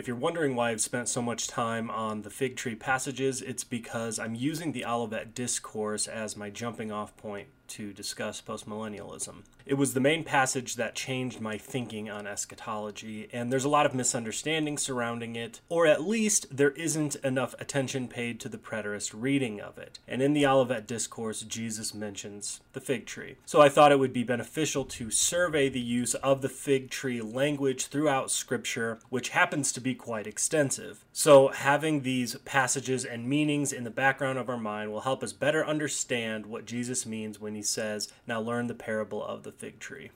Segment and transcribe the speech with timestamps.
[0.00, 3.64] If you're wondering why I've spent so much time on the fig tree passages, it's
[3.64, 9.42] because I'm using the Olivet Discourse as my jumping off point to discuss postmillennialism.
[9.66, 13.86] It was the main passage that changed my thinking on eschatology, and there's a lot
[13.86, 19.12] of misunderstanding surrounding it, or at least there isn't enough attention paid to the preterist
[19.14, 19.98] reading of it.
[20.08, 23.36] And in the Olivet Discourse, Jesus mentions the fig tree.
[23.46, 27.20] So I thought it would be beneficial to survey the use of the fig tree
[27.20, 31.04] language throughout Scripture, which happens to be quite extensive.
[31.12, 35.32] So having these passages and meanings in the background of our mind will help us
[35.32, 39.78] better understand what Jesus means when he says, Now learn the parable of the fig
[39.78, 40.10] tree.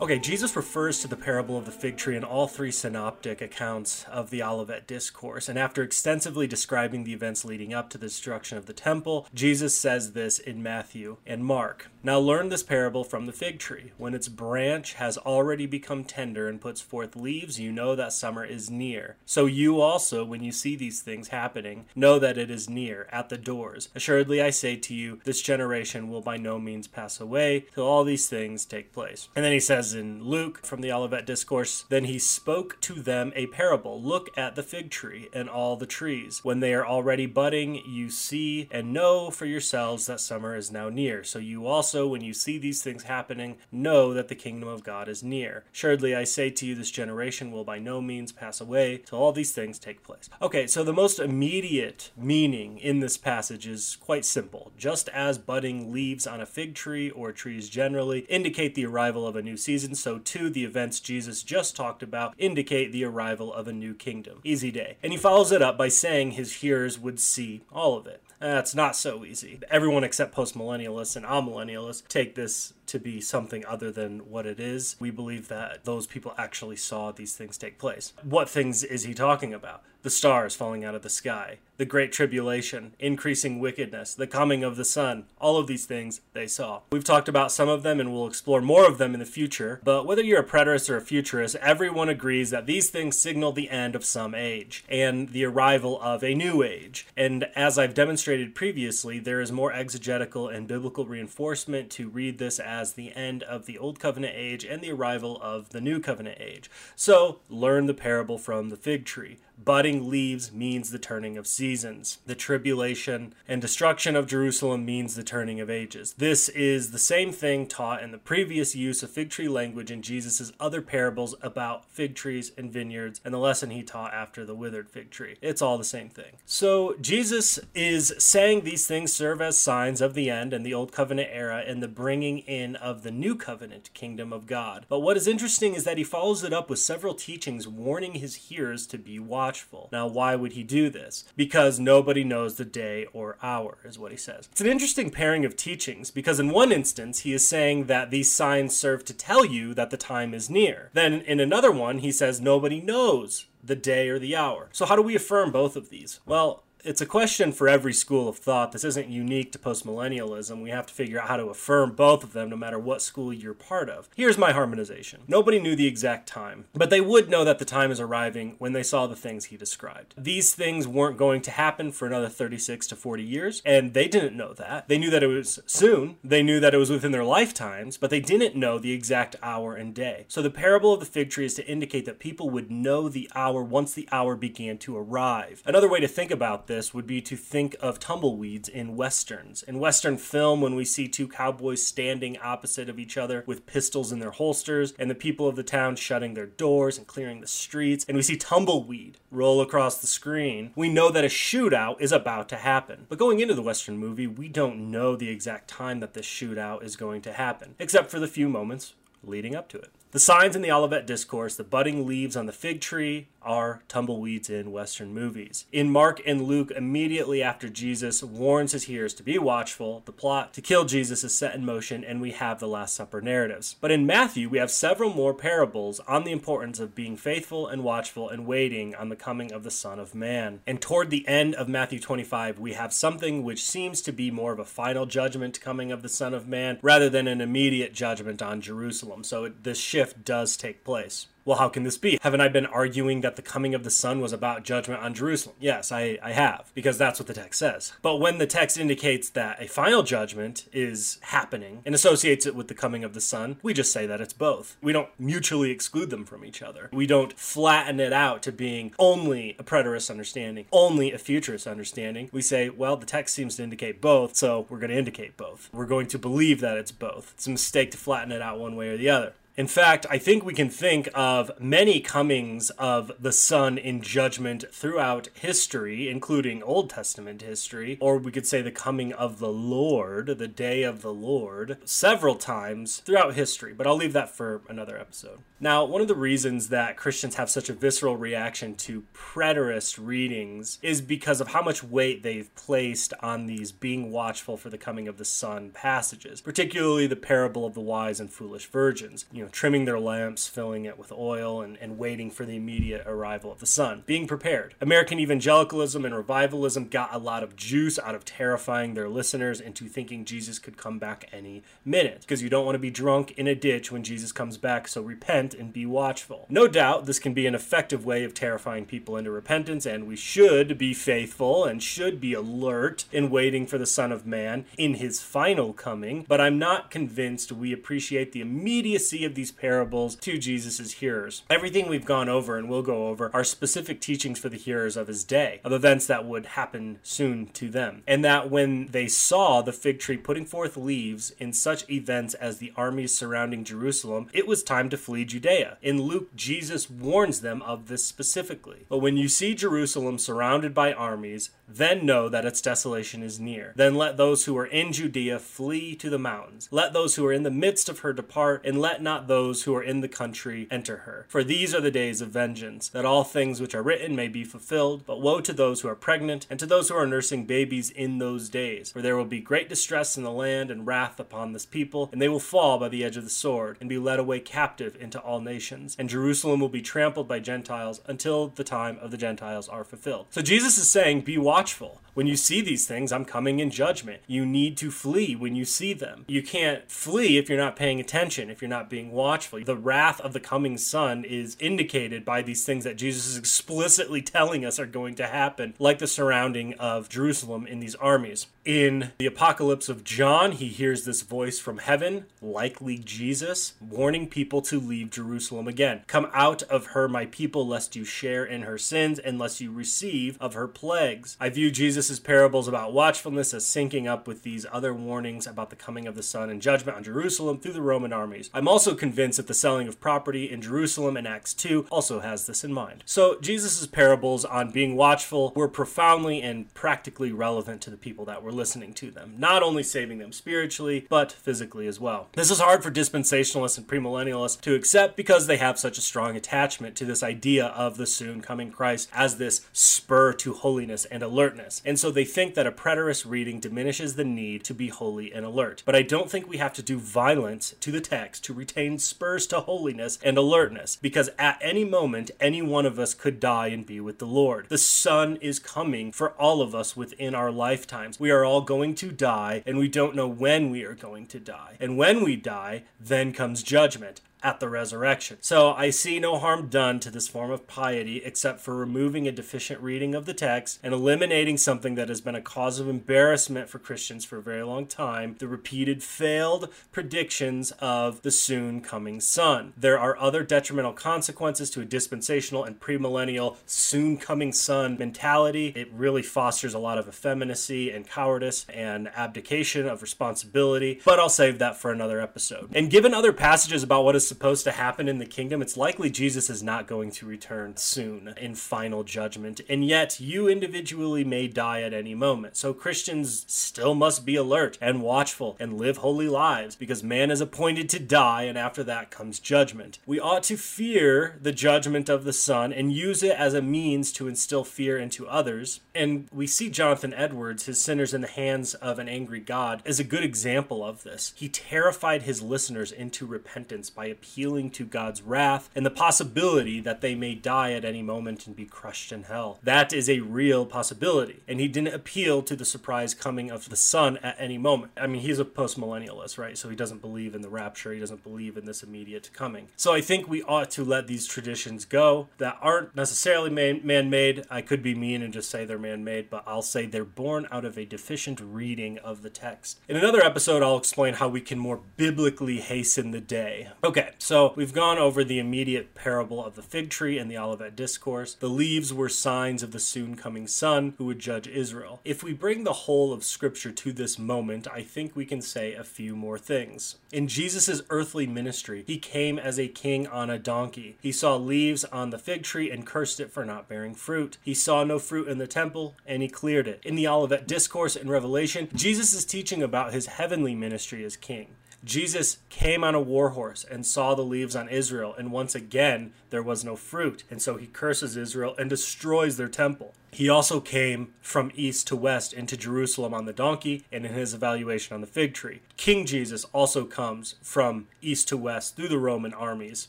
[0.00, 4.04] Okay, Jesus refers to the parable of the fig tree in all three synoptic accounts
[4.10, 5.48] of the Olivet Discourse.
[5.48, 9.76] And after extensively describing the events leading up to the destruction of the temple, Jesus
[9.76, 11.90] says this in Matthew and Mark.
[12.02, 13.92] Now learn this parable from the fig tree.
[13.96, 18.44] When its branch has already become tender and puts forth leaves, you know that summer
[18.44, 19.16] is near.
[19.24, 23.28] So you also, when you see these things happening, know that it is near, at
[23.28, 23.90] the doors.
[23.94, 28.02] Assuredly, I say to you, this generation will by no means pass away till all
[28.02, 29.28] these things take place.
[29.36, 32.94] And then he says, says in Luke from the Olivet Discourse, Then he spoke to
[32.94, 36.40] them a parable Look at the fig tree and all the trees.
[36.42, 40.88] When they are already budding, you see and know for yourselves that summer is now
[40.88, 41.22] near.
[41.22, 45.08] So you also, when you see these things happening, know that the kingdom of God
[45.08, 45.64] is near.
[45.72, 49.32] Surely I say to you, this generation will by no means pass away till all
[49.32, 50.30] these things take place.
[50.40, 54.72] Okay, so the most immediate meaning in this passage is quite simple.
[54.78, 59.36] Just as budding leaves on a fig tree or trees generally indicate the arrival of
[59.36, 63.52] a new season, season, so too the events Jesus just talked about indicate the arrival
[63.52, 64.38] of a new kingdom.
[64.44, 64.98] Easy day.
[65.02, 68.22] And he follows it up by saying his hearers would see all of it.
[68.38, 69.58] That's not so easy.
[69.70, 74.94] Everyone except postmillennialists and amillennialists take this to be something other than what it is.
[75.00, 78.12] We believe that those people actually saw these things take place.
[78.22, 79.82] What things is he talking about?
[80.04, 84.76] The stars falling out of the sky, the great tribulation, increasing wickedness, the coming of
[84.76, 86.82] the Son, all of these things they saw.
[86.92, 89.80] We've talked about some of them and we'll explore more of them in the future,
[89.82, 93.70] but whether you're a preterist or a futurist, everyone agrees that these things signal the
[93.70, 97.06] end of some age and the arrival of a new age.
[97.16, 102.58] And as I've demonstrated previously, there is more exegetical and biblical reinforcement to read this
[102.58, 106.36] as the end of the Old Covenant age and the arrival of the New Covenant
[106.38, 106.70] age.
[106.94, 109.38] So, learn the parable from the fig tree.
[109.56, 112.18] Budding leaves means the turning of seasons.
[112.26, 116.14] The tribulation and destruction of Jerusalem means the turning of ages.
[116.18, 120.02] This is the same thing taught in the previous use of fig tree language in
[120.02, 124.54] Jesus' other parables about fig trees and vineyards and the lesson he taught after the
[124.54, 125.36] withered fig tree.
[125.40, 126.34] It's all the same thing.
[126.44, 130.92] So Jesus is saying these things serve as signs of the end and the old
[130.92, 134.84] covenant era and the bringing in of the new covenant kingdom of God.
[134.88, 138.34] But what is interesting is that he follows it up with several teachings warning his
[138.34, 139.88] hearers to be wise watchful.
[139.92, 141.24] Now, why would he do this?
[141.36, 144.48] Because nobody knows the day or hour, is what he says.
[144.50, 148.32] It's an interesting pairing of teachings because, in one instance, he is saying that these
[148.32, 150.90] signs serve to tell you that the time is near.
[150.94, 154.68] Then, in another one, he says nobody knows the day or the hour.
[154.72, 156.20] So, how do we affirm both of these?
[156.24, 158.72] Well, it's a question for every school of thought.
[158.72, 160.62] This isn't unique to postmillennialism.
[160.62, 163.32] We have to figure out how to affirm both of them no matter what school
[163.32, 164.08] you're part of.
[164.14, 165.22] Here's my harmonization.
[165.26, 168.72] Nobody knew the exact time, but they would know that the time is arriving when
[168.72, 170.14] they saw the things he described.
[170.18, 174.36] These things weren't going to happen for another 36 to 40 years, and they didn't
[174.36, 174.88] know that.
[174.88, 178.10] They knew that it was soon, they knew that it was within their lifetimes, but
[178.10, 180.26] they didn't know the exact hour and day.
[180.28, 183.30] So the parable of the fig tree is to indicate that people would know the
[183.34, 185.62] hour once the hour began to arrive.
[185.64, 189.62] Another way to think about this this would be to think of tumbleweeds in westerns.
[189.62, 194.10] In western film, when we see two cowboys standing opposite of each other with pistols
[194.10, 197.46] in their holsters, and the people of the town shutting their doors and clearing the
[197.46, 202.10] streets, and we see tumbleweed roll across the screen, we know that a shootout is
[202.10, 203.06] about to happen.
[203.08, 206.82] But going into the western movie, we don't know the exact time that this shootout
[206.82, 209.90] is going to happen, except for the few moments leading up to it.
[210.14, 214.48] The signs in the Olivet Discourse, the budding leaves on the fig tree, are tumbleweeds
[214.48, 215.66] in Western movies.
[215.72, 220.54] In Mark and Luke, immediately after Jesus warns his hearers to be watchful, the plot
[220.54, 223.74] to kill Jesus is set in motion, and we have the Last Supper narratives.
[223.80, 227.82] But in Matthew, we have several more parables on the importance of being faithful and
[227.82, 230.60] watchful and waiting on the coming of the Son of Man.
[230.64, 234.52] And toward the end of Matthew 25, we have something which seems to be more
[234.52, 238.40] of a final judgment coming of the Son of Man rather than an immediate judgment
[238.40, 239.24] on Jerusalem.
[239.24, 241.28] So this shift does take place.
[241.44, 242.18] Well, how can this be?
[242.22, 245.56] Haven't I been arguing that the coming of the Son was about judgment on Jerusalem?
[245.60, 247.92] Yes, I, I have, because that's what the text says.
[248.00, 252.68] But when the text indicates that a final judgment is happening and associates it with
[252.68, 254.78] the coming of the Son, we just say that it's both.
[254.80, 256.88] We don't mutually exclude them from each other.
[256.94, 262.30] We don't flatten it out to being only a preterist understanding, only a futurist understanding.
[262.32, 265.68] We say, well, the text seems to indicate both, so we're going to indicate both.
[265.74, 267.32] We're going to believe that it's both.
[267.34, 269.34] It's a mistake to flatten it out one way or the other.
[269.56, 274.64] In fact, I think we can think of many comings of the Son in judgment
[274.72, 280.38] throughout history, including Old Testament history, or we could say the coming of the Lord,
[280.38, 284.98] the day of the Lord, several times throughout history, but I'll leave that for another
[284.98, 285.38] episode.
[285.60, 290.78] Now, one of the reasons that Christians have such a visceral reaction to preterist readings
[290.82, 295.06] is because of how much weight they've placed on these being watchful for the coming
[295.06, 299.24] of the Son passages, particularly the parable of the wise and foolish virgins.
[299.32, 303.06] You know, trimming their lamps, filling it with oil, and, and waiting for the immediate
[303.06, 304.02] arrival of the Son.
[304.06, 304.74] Being prepared.
[304.80, 309.88] American evangelicalism and revivalism got a lot of juice out of terrifying their listeners into
[309.88, 312.22] thinking Jesus could come back any minute.
[312.22, 315.02] Because you don't want to be drunk in a ditch when Jesus comes back, so
[315.02, 316.46] repent and be watchful.
[316.48, 320.16] No doubt this can be an effective way of terrifying people into repentance, and we
[320.16, 324.94] should be faithful and should be alert in waiting for the Son of Man in
[324.94, 330.38] his final coming, but I'm not convinced we appreciate the immediacy of these parables to
[330.38, 331.42] Jesus' hearers.
[331.50, 335.08] Everything we've gone over and will go over are specific teachings for the hearers of
[335.08, 338.02] his day, of events that would happen soon to them.
[338.06, 342.58] And that when they saw the fig tree putting forth leaves in such events as
[342.58, 345.78] the armies surrounding Jerusalem, it was time to flee Judea.
[345.82, 348.86] In Luke, Jesus warns them of this specifically.
[348.88, 353.72] But when you see Jerusalem surrounded by armies, then know that its desolation is near.
[353.76, 356.68] Then let those who are in Judea flee to the mountains.
[356.70, 359.74] Let those who are in the midst of her depart, and let not those who
[359.74, 361.26] are in the country enter her.
[361.28, 364.44] For these are the days of vengeance, that all things which are written may be
[364.44, 365.04] fulfilled.
[365.06, 368.18] But woe to those who are pregnant, and to those who are nursing babies in
[368.18, 368.92] those days.
[368.92, 372.20] For there will be great distress in the land, and wrath upon this people, and
[372.20, 375.18] they will fall by the edge of the sword, and be led away captive into
[375.18, 375.96] all nations.
[375.98, 380.26] And Jerusalem will be trampled by Gentiles until the time of the Gentiles are fulfilled.
[380.30, 382.00] So Jesus is saying, Be watchful.
[382.14, 384.22] When you see these things, I'm coming in judgment.
[384.28, 386.24] You need to flee when you see them.
[386.28, 389.64] You can't flee if you're not paying attention, if you're not being watchful.
[389.64, 394.22] The wrath of the coming Son is indicated by these things that Jesus is explicitly
[394.22, 398.46] telling us are going to happen, like the surrounding of Jerusalem in these armies.
[398.64, 404.62] In the Apocalypse of John, he hears this voice from heaven, likely Jesus, warning people
[404.62, 406.02] to leave Jerusalem again.
[406.06, 409.72] Come out of her, my people, lest you share in her sins, and lest you
[409.72, 411.36] receive of her plagues.
[411.40, 415.76] I view Jesus' parables about watchfulness as syncing up with these other warnings about the
[415.76, 418.50] coming of the Son and judgment on Jerusalem through the Roman armies.
[418.54, 422.46] I'm also convinced that the selling of property in Jerusalem in Acts 2 also has
[422.46, 423.02] this in mind.
[423.06, 428.42] So, Jesus' parables on being watchful were profoundly and practically relevant to the people that
[428.42, 432.28] were listening to them, not only saving them spiritually, but physically as well.
[432.34, 436.36] This is hard for dispensationalists and premillennialists to accept because they have such a strong
[436.36, 441.22] attachment to this idea of the soon coming Christ as this spur to holiness and
[441.22, 441.82] alertness.
[441.84, 445.44] And so they think that a preterist reading diminishes the need to be holy and
[445.44, 445.82] alert.
[445.84, 449.46] But I don't think we have to do violence to the text to retain spurs
[449.48, 453.86] to holiness and alertness, because at any moment, any one of us could die and
[453.86, 454.66] be with the Lord.
[454.68, 458.20] The Son is coming for all of us within our lifetimes.
[458.20, 461.40] We are all going to die, and we don't know when we are going to
[461.40, 461.76] die.
[461.80, 465.38] And when we die, then comes judgment at the resurrection.
[465.40, 469.32] So I see no harm done to this form of piety except for removing a
[469.32, 473.70] deficient reading of the text and eliminating something that has been a cause of embarrassment
[473.70, 479.20] for Christians for a very long time the repeated failed predictions of the soon coming
[479.20, 479.72] Son.
[479.76, 485.68] There are other detrimental consequences to a dispensational and premillennial soon coming Son mentality.
[485.74, 491.30] It really fosters a lot of effeminacy and cowardice and abdication of responsibility, but I'll
[491.30, 492.68] save that for another episode.
[492.74, 496.10] And given other passages about what is supposed to happen in the kingdom, it's likely
[496.10, 499.60] Jesus is not going to return soon in final judgment.
[499.68, 502.56] And yet, you individually may die at any moment.
[502.56, 507.40] So Christians still must be alert and watchful and live holy lives because man is
[507.40, 510.00] appointed to die, and after that comes judgment.
[510.04, 514.10] We ought to fear the judgment of the Son and use it as a means
[514.14, 515.78] to instill fear into others.
[515.94, 520.00] And we see Jonathan Edwards, his sinners in the hands of an angry God, as
[520.00, 521.32] a good example of this.
[521.36, 527.02] He terrified his listeners into repentance by appealing to God's wrath and the possibility that
[527.02, 529.58] they may die at any moment and be crushed in hell.
[529.62, 531.42] That is a real possibility.
[531.46, 534.92] And he didn't appeal to the surprise coming of the Son at any moment.
[534.96, 536.56] I mean, he's a postmillennialist, right?
[536.56, 539.68] So he doesn't believe in the rapture, he doesn't believe in this immediate coming.
[539.76, 544.46] So I think we ought to let these traditions go that aren't necessarily man made.
[544.48, 547.46] I could be mean and just say they're man made, but I'll say they're born
[547.50, 549.80] out of a deficient reading of the text.
[549.86, 553.68] In another episode, I'll explain how we can more biblically hasten the day.
[553.82, 557.76] Okay, so we've gone over the immediate parable of the fig tree and the Olivet
[557.76, 558.34] Discourse.
[558.34, 562.00] The leaves were signs of the soon coming Son who would judge Israel.
[562.04, 565.74] If we bring the whole of Scripture to this moment, I think we can say
[565.74, 566.96] a few more things.
[567.12, 570.96] In Jesus' earthly ministry, he came as a king on a donkey.
[571.00, 574.38] He saw leaves on the fig tree and cursed it for not bearing fruit.
[574.42, 576.80] He saw no fruit in the temple and he cleared it.
[576.84, 581.54] In the Olivet Discourse in Revelation, Jesus is teaching about his heavenly ministry as king.
[581.84, 586.12] Jesus came on a war horse and saw the leaves on Israel, and once again
[586.34, 587.22] there was no fruit.
[587.30, 589.94] And so he curses Israel and destroys their temple.
[590.10, 594.32] He also came from east to west into Jerusalem on the donkey and in his
[594.32, 595.62] evaluation on the fig tree.
[595.76, 599.88] King Jesus also comes from east to west through the Roman armies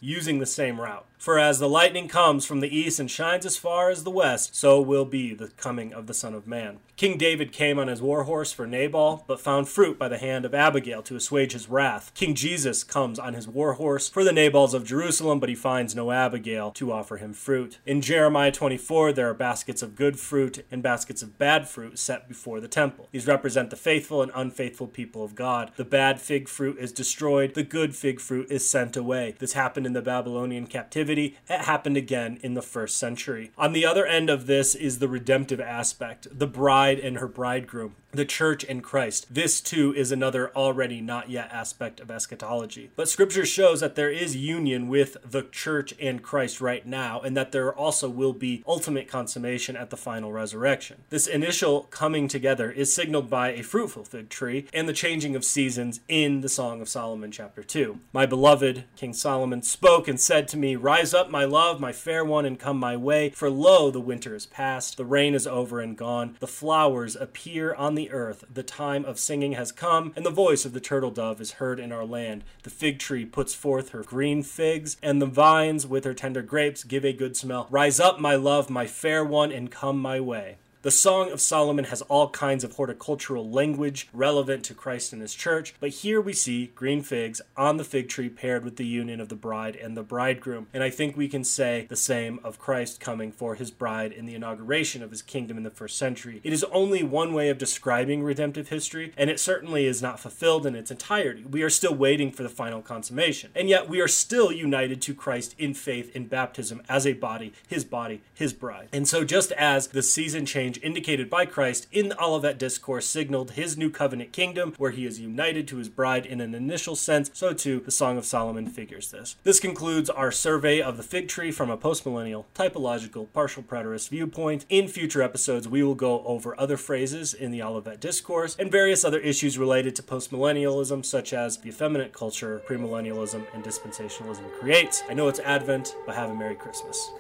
[0.02, 1.06] using the same route.
[1.20, 4.56] For as the lightning comes from the east and shines as far as the west,
[4.56, 6.80] so will be the coming of the Son of Man.
[6.98, 10.46] King David came on his war horse for Nabal, but found fruit by the hand
[10.46, 12.12] of Abigail to assuage his wrath.
[12.14, 15.96] King Jesus comes on his war horse for the Nabals of Jerusalem, but he finds
[15.96, 17.80] no Abigail to offer him fruit.
[17.86, 22.28] In Jeremiah 24, there are baskets of good fruit and baskets of bad fruit set
[22.28, 23.08] before the temple.
[23.12, 25.72] These represent the faithful and unfaithful people of God.
[25.76, 29.36] The bad fig fruit is destroyed, the good fig fruit is sent away.
[29.40, 31.38] This happened in the Babylonian captivity.
[31.50, 33.52] It happened again in the first century.
[33.58, 37.96] On the other end of this is the redemptive aspect, the bride and her bridegroom
[38.16, 39.34] the church and Christ.
[39.34, 42.92] This too is another already not yet aspect of eschatology.
[42.96, 47.36] But scripture shows that there is union with the church and Christ right now, and
[47.38, 51.04] that there also will be ultimate consummation at the final resurrection.
[51.10, 55.46] This initial coming together is signaled by a fruitful fig tree and the changing of
[55.46, 58.00] seasons in the Song of Solomon, chapter 2.
[58.14, 62.24] My beloved King Solomon spoke and said to me, Rise up, my love, my fair
[62.24, 65.80] one, and come my way, for lo, the winter is past, the rain is over
[65.80, 68.44] and gone, the flowers appear on the earth.
[68.54, 71.80] The time of singing has come, and the voice of the turtle dove is heard
[71.80, 72.44] in our land.
[72.64, 76.84] The fig tree puts forth her green figs, and the vines with her tender grapes
[76.84, 77.68] give a good smell.
[77.70, 80.58] Rise up, my love, my fair one, and come my way.
[80.86, 85.34] The Song of Solomon has all kinds of horticultural language relevant to Christ and his
[85.34, 89.20] church, but here we see green figs on the fig tree paired with the union
[89.20, 90.68] of the bride and the bridegroom.
[90.76, 94.28] And I think we can say the same of Christ coming for his bride in
[94.28, 96.40] the inauguration of his kingdom in the first century.
[96.44, 100.68] It is only one way of describing redemptive history, and it certainly is not fulfilled
[100.68, 101.46] in its entirety.
[101.50, 103.50] We are still waiting for the final consummation.
[103.56, 107.54] And yet we are still united to Christ in faith in baptism as a body,
[107.68, 108.90] his body, his bride.
[108.94, 113.06] And so just as the season change change indicated by Christ in the Olivet Discourse
[113.06, 116.96] signaled his new covenant kingdom, where he is united to his bride in an initial
[116.96, 119.36] sense, so too the Song of Solomon figures this.
[119.44, 124.66] This concludes our survey of the fig tree from a postmillennial, typological, partial preterist viewpoint.
[124.70, 129.04] In future episodes, we will go over other phrases in the Olivet Discourse and various
[129.04, 135.04] other issues related to postmillennialism, such as the effeminate culture premillennialism and dispensationalism creates.
[135.10, 137.12] I know it's Advent, but have a Merry Christmas.